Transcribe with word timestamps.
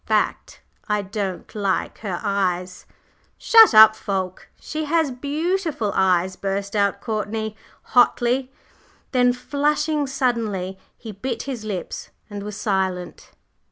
Fact! 0.07 0.61
I 0.89 1.03
don't 1.03 1.53
like 1.53 1.99
her 1.99 2.19
eyes." 2.23 2.87
"Shut 3.37 3.75
up, 3.75 3.95
Fulke! 3.95 4.49
She 4.59 4.85
has 4.85 5.11
beautiful 5.11 5.91
eyes!" 5.93 6.35
burst 6.35 6.75
out 6.75 7.01
Courtney, 7.01 7.55
hotly; 7.83 8.51
then 9.11 9.31
flushing 9.31 10.07
suddenly 10.07 10.79
he 10.97 11.11
bit 11.11 11.43
his 11.43 11.63
lips 11.63 12.09
and 12.31 12.41
was 12.41 12.57
silent. 12.57 13.29